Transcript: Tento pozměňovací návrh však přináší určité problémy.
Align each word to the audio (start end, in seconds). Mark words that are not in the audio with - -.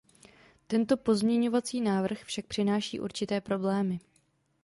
Tento 0.67 0.97
pozměňovací 0.97 1.81
návrh 1.81 2.23
však 2.23 2.45
přináší 2.47 2.99
určité 2.99 3.41
problémy. 3.41 3.99